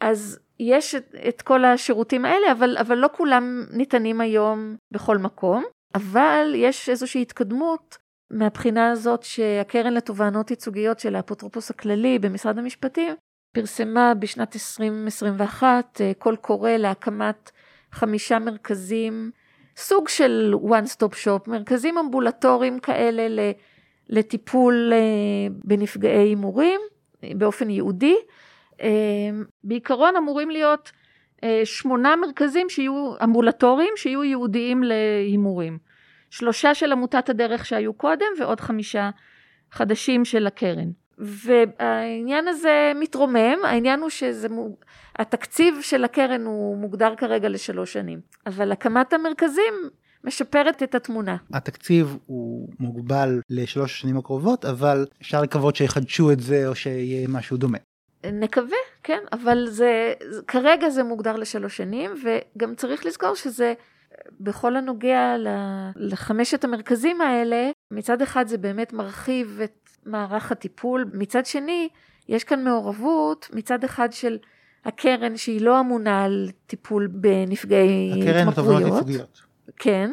אז 0.00 0.38
יש 0.60 0.94
את, 0.94 1.14
את 1.28 1.42
כל 1.42 1.64
השירותים 1.64 2.24
האלה, 2.24 2.52
אבל, 2.52 2.76
אבל 2.80 2.98
לא 2.98 3.08
כולם 3.16 3.64
ניתנים 3.70 4.20
היום 4.20 4.76
בכל 4.90 5.18
מקום, 5.18 5.64
אבל 5.94 6.52
יש 6.56 6.88
איזושהי 6.88 7.22
התקדמות 7.22 7.98
מהבחינה 8.30 8.90
הזאת 8.90 9.22
שהקרן 9.22 9.94
לתובענות 9.94 10.50
ייצוגיות 10.50 10.98
של 10.98 11.16
האפוטרופוס 11.16 11.70
הכללי 11.70 12.18
במשרד 12.18 12.58
המשפטים 12.58 13.14
פרסמה 13.52 14.14
בשנת 14.14 14.54
2021 14.54 16.00
אה, 16.00 16.12
קול 16.18 16.36
קורא 16.36 16.70
להקמת 16.70 17.50
חמישה 17.92 18.38
מרכזים, 18.38 19.30
סוג 19.76 20.08
של 20.08 20.54
one 20.62 20.96
stop 20.96 21.14
shop, 21.24 21.50
מרכזים 21.50 21.98
אמבולטוריים 21.98 22.78
כאלה 22.78 23.52
לטיפול 24.08 24.92
אה, 24.92 24.98
בנפגעי 25.64 26.18
הימורים 26.18 26.80
באופן 27.22 27.70
ייעודי. 27.70 28.16
אמ, 28.80 29.44
בעיקרון 29.64 30.16
אמורים 30.16 30.50
להיות 30.50 30.92
אה, 31.44 31.60
שמונה 31.64 32.16
מרכזים 32.16 32.68
שיהיו 32.68 33.14
אמבולטוריים, 33.24 33.92
שיהיו 33.96 34.24
ייעודיים 34.24 34.82
להימורים. 34.82 35.78
שלושה 36.30 36.74
של 36.74 36.92
עמותת 36.92 37.28
הדרך 37.28 37.66
שהיו 37.66 37.92
קודם 37.92 38.26
ועוד 38.38 38.60
חמישה 38.60 39.10
חדשים 39.72 40.24
של 40.24 40.46
הקרן. 40.46 40.90
והעניין 41.18 42.48
הזה 42.48 42.92
מתרומם, 43.00 43.56
העניין 43.64 44.00
הוא 44.00 44.10
שזה, 44.10 44.48
התקציב 45.18 45.74
של 45.82 46.04
הקרן 46.04 46.44
הוא 46.44 46.76
מוגדר 46.76 47.14
כרגע 47.16 47.48
לשלוש 47.48 47.92
שנים, 47.92 48.20
אבל 48.46 48.72
הקמת 48.72 49.12
המרכזים 49.12 49.74
משפרת 50.24 50.82
את 50.82 50.94
התמונה. 50.94 51.36
התקציב 51.52 52.16
הוא 52.26 52.68
מוגבל 52.80 53.40
לשלוש 53.50 53.92
השנים 53.92 54.16
הקרובות, 54.16 54.64
אבל 54.64 55.06
אפשר 55.22 55.42
לקוות 55.42 55.76
שיחדשו 55.76 56.32
את 56.32 56.40
זה 56.40 56.68
או 56.68 56.74
שיהיה 56.74 57.28
משהו 57.28 57.56
דומה. 57.56 57.78
נקווה, 58.24 58.76
כן, 59.02 59.20
אבל 59.32 59.66
זה, 59.68 60.12
כרגע 60.46 60.90
זה 60.90 61.02
מוגדר 61.02 61.36
לשלוש 61.36 61.76
שנים, 61.76 62.10
וגם 62.22 62.74
צריך 62.74 63.06
לזכור 63.06 63.34
שזה 63.34 63.74
בכל 64.40 64.76
הנוגע 64.76 65.36
לחמשת 65.96 66.64
המרכזים 66.64 67.20
האלה, 67.20 67.70
מצד 67.90 68.22
אחד 68.22 68.48
זה 68.48 68.58
באמת 68.58 68.92
מרחיב 68.92 69.60
את 69.64 69.90
מערך 70.06 70.52
הטיפול, 70.52 71.04
מצד 71.12 71.46
שני, 71.46 71.88
יש 72.28 72.44
כאן 72.44 72.64
מעורבות, 72.64 73.48
מצד 73.52 73.84
אחד 73.84 74.12
של 74.12 74.38
הקרן 74.84 75.36
שהיא 75.36 75.60
לא 75.60 75.80
אמונה 75.80 76.24
על 76.24 76.50
טיפול 76.66 77.06
בנפגעי 77.06 78.12
התמכרויות. 78.12 78.28
הקרן 78.28 78.48
לתובנות 78.48 78.94
ייצוגיות. 78.94 79.40
כן. 79.76 80.10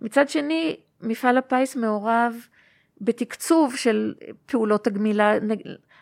מצד 0.00 0.28
שני, 0.28 0.76
מפעל 1.00 1.38
הפיס 1.38 1.76
מעורב 1.76 2.34
בתקצוב 3.00 3.76
של 3.76 4.14
פעולות 4.46 4.86
הגמילה, 4.86 5.32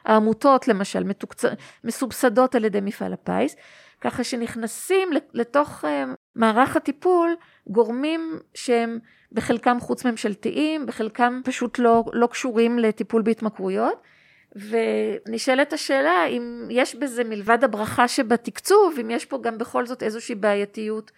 העמותות 0.05 0.69
למשל 0.69 1.05
מתוקצ... 1.05 1.45
מסובסדות 1.85 2.55
על 2.55 2.65
ידי 2.65 2.81
מפעל 2.81 3.13
הפיס, 3.13 3.57
ככה 4.01 4.25
שנכנסים 4.25 5.09
לתוך 5.35 5.85
אה, 5.85 6.05
מערך 6.35 6.77
הטיפול 6.77 7.37
גורמים 7.67 8.39
שהם 8.55 8.99
בחלקם 9.33 9.77
חוץ 9.81 10.05
ממשלתיים, 10.05 10.87
בחלקם 10.87 11.41
פשוט 11.45 11.79
לא, 11.79 12.05
לא 12.13 12.27
קשורים 12.27 12.79
לטיפול 12.79 13.23
בהתמכרויות. 13.23 14.03
ונשאלת 14.57 15.73
השאלה 15.73 16.27
אם 16.27 16.69
יש 16.71 16.95
בזה 16.95 17.25
מלבד 17.25 17.65
הברכה 17.65 18.09
שבתקצוב, 18.09 18.95
אם 19.01 19.11
יש 19.11 19.25
פה 19.25 19.39
גם 19.43 19.59
בכל 19.59 19.87
זאת 19.87 20.03
איזושהי 20.03 20.35
בעייתיות 20.35 21.11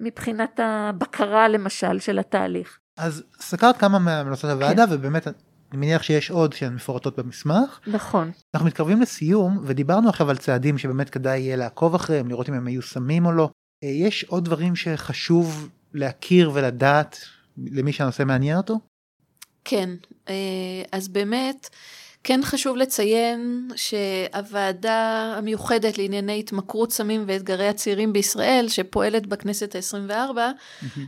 מבחינת 0.00 0.60
הבקרה 0.62 1.48
למשל 1.48 1.98
של 1.98 2.18
התהליך. 2.18 2.78
אז 2.96 3.24
סקרת 3.40 3.76
כמה 3.76 3.98
מהמלצות 3.98 4.50
הוועדה 4.50 4.86
כן. 4.86 4.92
ובאמת 4.94 5.26
אני 5.72 5.80
מניח 5.80 6.02
שיש 6.02 6.30
עוד 6.30 6.52
שהן 6.52 6.74
מפורטות 6.74 7.18
במסמך. 7.18 7.80
נכון. 7.86 8.30
אנחנו 8.54 8.66
מתקרבים 8.66 9.00
לסיום 9.00 9.58
ודיברנו 9.64 10.08
עכשיו 10.08 10.30
על 10.30 10.36
צעדים 10.36 10.78
שבאמת 10.78 11.10
כדאי 11.10 11.38
יהיה 11.38 11.56
לעקוב 11.56 11.94
אחריהם, 11.94 12.28
לראות 12.28 12.48
אם 12.48 12.54
הם 12.54 12.64
מיושמים 12.64 13.26
או 13.26 13.32
לא. 13.32 13.48
אה, 13.84 13.88
יש 13.88 14.24
עוד 14.24 14.44
דברים 14.44 14.76
שחשוב 14.76 15.68
להכיר 15.94 16.50
ולדעת 16.54 17.18
למי 17.58 17.92
שהנושא 17.92 18.22
מעניין 18.26 18.56
אותו? 18.56 18.78
כן, 19.64 19.90
אה, 20.28 20.34
אז 20.92 21.08
באמת 21.08 21.68
כן 22.24 22.40
חשוב 22.42 22.76
לציין 22.76 23.68
שהוועדה 23.76 25.34
המיוחדת 25.38 25.98
לענייני 25.98 26.38
התמכרות 26.38 26.92
סמים 26.92 27.24
ואתגרי 27.26 27.68
הצעירים 27.68 28.12
בישראל, 28.12 28.66
שפועלת 28.68 29.26
בכנסת 29.26 29.74
ה-24, 29.74 30.36
mm-hmm. 30.36 30.98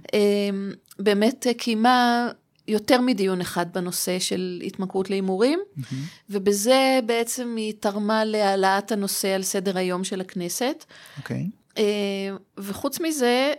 באמת 0.99 1.47
קיימה 1.59 2.29
יותר 2.69 3.01
מדיון 3.01 3.41
אחד 3.41 3.67
בנושא 3.73 4.19
של 4.19 4.63
התמכרות 4.67 5.11
להימורים, 5.11 5.61
mm-hmm. 5.61 5.95
ובזה 6.31 7.01
בעצם 7.07 7.55
היא 7.57 7.73
תרמה 7.81 8.25
להעלאת 8.25 8.93
הנושא 8.93 9.29
על 9.29 9.43
סדר 9.43 9.79
היום 9.79 10.05
של 10.05 10.21
הכנסת. 10.21 10.85
אוקיי. 11.19 11.47
Okay. 11.47 11.79
אה, 11.79 12.37
וחוץ 12.59 13.01
מזה, 13.01 13.53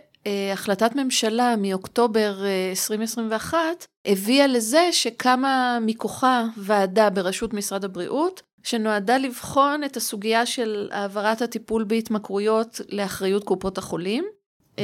החלטת 0.52 0.94
ממשלה 0.94 1.54
מאוקטובר 1.58 2.38
2021 2.70 3.58
הביאה 4.06 4.46
לזה 4.46 4.88
שקמה 4.92 5.78
מכוחה 5.82 6.44
ועדה 6.56 7.10
בראשות 7.10 7.54
משרד 7.54 7.84
הבריאות, 7.84 8.42
שנועדה 8.62 9.18
לבחון 9.18 9.84
את 9.84 9.96
הסוגיה 9.96 10.46
של 10.46 10.88
העברת 10.92 11.42
הטיפול 11.42 11.84
בהתמכרויות 11.84 12.80
לאחריות 12.88 13.44
קופות 13.44 13.78
החולים. 13.78 14.24
Mm-hmm. 14.24 14.80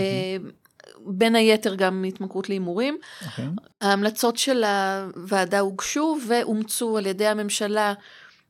בין 1.07 1.37
היתר 1.37 1.75
גם 1.75 2.05
התמכרות 2.09 2.49
להימורים. 2.49 2.99
Okay. 3.03 3.27
אוקיי. 3.27 3.45
ההמלצות 3.81 4.37
של 4.37 4.65
הוועדה 4.65 5.61
הוגשו 5.61 6.19
ואומצו 6.29 6.99
על 6.99 7.07
ידי 7.07 7.27
הממשלה 7.27 7.95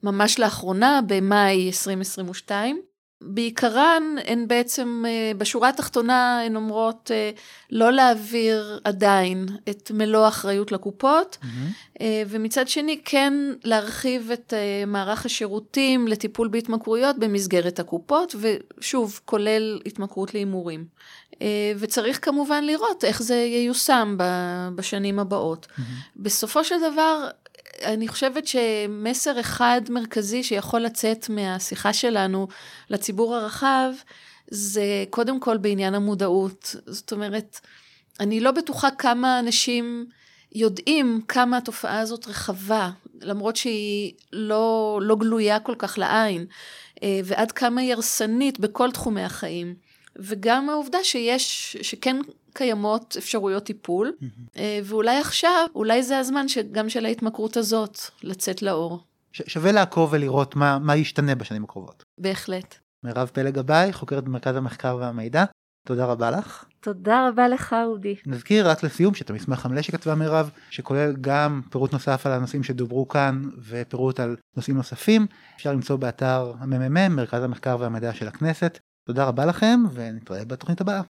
ממש 0.03 0.39
לאחרונה, 0.39 1.01
במאי 1.07 1.67
2022. 1.67 2.83
בעיקרן 3.25 4.03
הן 4.27 4.49
בעצם, 4.49 5.05
אה, 5.07 5.33
בשורה 5.39 5.69
התחתונה 5.69 6.43
הן 6.47 6.57
אומרות 6.57 7.11
אה, 7.15 7.31
לא 7.71 7.93
להעביר 7.93 8.81
עדיין 8.85 9.47
את 9.71 9.91
מלוא 9.95 10.25
האחריות 10.25 10.73
לקופות, 10.73 11.39
mm-hmm. 11.43 12.03
ומצד 12.29 12.69
שני 12.69 13.01
כן 13.05 13.33
להרחיב 13.65 14.31
את 14.31 14.53
מערך 14.87 15.27
השירותים 15.27 16.09
לטיפול 16.09 16.49
בהתמכרויות 16.49 17.19
במסגרת 17.19 17.81
הקופות, 17.81 18.35
ושוב, 18.41 19.21
כולל 19.25 19.81
התמכרות 19.87 20.35
להימורים. 20.35 20.85
וצריך 21.79 22.25
כמובן 22.25 22.65
לראות 22.65 23.05
איך 23.05 23.23
זה 23.23 23.35
ייושם 23.35 24.17
בשנים 24.75 25.19
הבאות. 25.19 25.67
Mm-hmm. 25.67 25.83
בסופו 26.17 26.65
של 26.65 26.75
דבר, 26.93 27.29
אני 27.85 28.09
חושבת 28.09 28.47
שמסר 28.47 29.41
אחד 29.41 29.81
מרכזי 29.89 30.43
שיכול 30.43 30.81
לצאת 30.81 31.29
מהשיחה 31.29 31.93
שלנו 31.93 32.49
לציבור 32.91 33.37
הרחב, 33.37 33.91
זה 34.51 35.05
קודם 35.11 35.41
כל 35.41 35.57
בעניין 35.57 35.95
המודעות. 35.95 36.77
זאת 36.87 37.13
אומרת, 37.13 37.61
אני 38.21 38.41
לא 38.41 38.51
בטוחה 38.51 38.91
כמה 38.91 39.39
אנשים 39.39 40.07
יודעים 40.55 41.21
כמה 41.29 41.57
התופעה 41.57 42.01
הזאת 42.01 42.27
רחבה, 42.27 42.91
למרות 43.21 43.57
שהיא 43.57 44.13
לא, 44.33 44.99
לא 45.03 45.17
גלויה 45.17 45.61
כל 45.61 45.75
כך 45.79 45.99
לעין, 45.99 46.47
אה, 47.03 47.21
ועד 47.25 47.53
כמה 47.53 47.81
היא 47.81 47.93
הרסנית 47.93 48.61
בכל 48.61 48.91
תחומי 48.91 49.23
החיים. 49.23 49.75
וגם 50.17 50.71
העובדה 50.71 50.99
שיש, 51.05 51.77
שכן 51.83 52.17
קיימות 52.53 53.15
אפשרויות 53.19 53.65
טיפול, 53.65 54.13
mm-hmm. 54.21 54.59
ואולי 54.85 55.19
עכשיו, 55.19 55.67
אולי 55.75 56.03
זה 56.03 56.19
הזמן 56.19 56.49
שגם 56.49 56.89
של 56.89 57.05
ההתמכרות 57.05 57.57
הזאת 57.57 57.99
לצאת 58.23 58.63
לאור. 58.63 59.01
ש- 59.33 59.43
שווה 59.47 59.73
לעקוב 59.73 60.13
ולראות 60.13 60.57
מה, 60.57 60.79
מה 60.79 60.97
ישתנה 60.97 61.35
בשנים 61.35 61.65
הקרובות. 61.65 62.03
בהחלט. 62.19 62.75
מירב 63.05 63.31
פלג 63.33 63.55
גבאי, 63.55 63.93
חוקרת 63.93 64.25
במרכז 64.25 64.57
המחקר 64.57 64.97
והמידע, 65.01 65.45
תודה 65.87 66.07
רבה 66.07 66.31
לך. 66.31 66.65
תודה 66.81 67.29
רבה 67.29 67.49
לך 67.49 67.77
אודי. 67.87 68.15
נזכיר 68.27 68.69
רק 68.69 68.83
לסיום 68.83 69.15
שאת 69.15 69.31
המסמך 69.31 69.67
המלא 69.67 69.83
שכתבה 69.83 70.15
מירב, 70.15 70.51
שכולל 70.71 71.17
גם 71.21 71.61
פירוט 71.71 71.93
נוסף 71.93 72.27
על 72.27 72.33
הנושאים 72.33 72.63
שדוברו 72.63 73.09
כאן 73.09 73.43
ופירוט 73.69 74.21
על 74.21 74.37
נושאים 74.57 74.77
נוספים, 74.77 75.27
אפשר 75.57 75.73
למצוא 75.73 75.97
באתר 75.97 76.53
הממ"מ, 76.59 77.17
מרכז 77.17 77.43
המחקר 77.43 77.77
והמידע 77.81 78.15
של 78.15 78.29
הכנסת. 78.29 78.79
תודה 79.07 79.25
רבה 79.25 79.47
לכם 79.47 79.81
ונתראה 79.93 80.45
בתוכנית 80.45 80.81
הבאה. 80.81 81.03